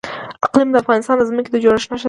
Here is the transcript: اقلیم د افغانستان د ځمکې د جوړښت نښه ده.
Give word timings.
اقلیم 0.45 0.69
د 0.71 0.75
افغانستان 0.83 1.15
د 1.17 1.23
ځمکې 1.29 1.49
د 1.51 1.57
جوړښت 1.63 1.87
نښه 1.91 1.95
ده. 1.97 1.99